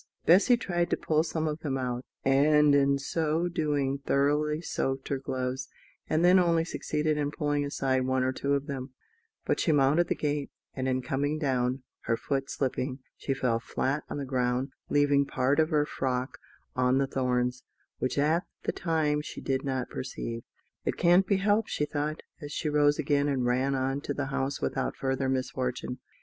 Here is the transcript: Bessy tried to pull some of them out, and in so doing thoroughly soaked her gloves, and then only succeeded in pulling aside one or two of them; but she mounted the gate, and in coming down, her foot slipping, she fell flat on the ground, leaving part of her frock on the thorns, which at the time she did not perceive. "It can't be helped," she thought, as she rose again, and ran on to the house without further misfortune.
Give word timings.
Bessy 0.25 0.57
tried 0.57 0.89
to 0.89 0.97
pull 0.97 1.21
some 1.21 1.47
of 1.47 1.59
them 1.59 1.77
out, 1.77 2.03
and 2.25 2.73
in 2.73 2.97
so 2.97 3.47
doing 3.47 3.99
thoroughly 3.99 4.59
soaked 4.59 5.09
her 5.09 5.19
gloves, 5.19 5.69
and 6.09 6.25
then 6.25 6.39
only 6.39 6.65
succeeded 6.65 7.19
in 7.19 7.29
pulling 7.29 7.63
aside 7.63 8.07
one 8.07 8.23
or 8.23 8.31
two 8.33 8.55
of 8.55 8.65
them; 8.65 8.95
but 9.45 9.59
she 9.59 9.71
mounted 9.71 10.07
the 10.07 10.15
gate, 10.15 10.49
and 10.73 10.87
in 10.87 11.03
coming 11.03 11.37
down, 11.37 11.83
her 12.05 12.17
foot 12.17 12.49
slipping, 12.49 12.97
she 13.15 13.35
fell 13.35 13.59
flat 13.59 14.03
on 14.09 14.17
the 14.17 14.25
ground, 14.25 14.71
leaving 14.89 15.23
part 15.23 15.59
of 15.59 15.69
her 15.69 15.85
frock 15.85 16.39
on 16.75 16.97
the 16.97 17.05
thorns, 17.05 17.63
which 17.99 18.17
at 18.17 18.43
the 18.63 18.71
time 18.71 19.21
she 19.21 19.39
did 19.39 19.63
not 19.63 19.87
perceive. 19.91 20.41
"It 20.83 20.97
can't 20.97 21.27
be 21.27 21.37
helped," 21.37 21.69
she 21.69 21.85
thought, 21.85 22.23
as 22.41 22.51
she 22.51 22.69
rose 22.69 22.97
again, 22.97 23.27
and 23.27 23.45
ran 23.45 23.75
on 23.75 24.01
to 24.01 24.15
the 24.15 24.25
house 24.33 24.61
without 24.61 24.95
further 24.95 25.29
misfortune. 25.29 25.99